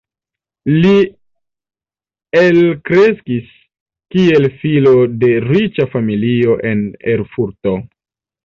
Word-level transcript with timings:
Li 0.85 0.93
elkreskis 2.39 3.53
kiel 4.15 4.49
filo 4.63 4.95
de 5.25 5.31
riĉa 5.47 5.89
familio 5.95 6.57
en 6.73 6.83
Erfurto. 7.15 7.77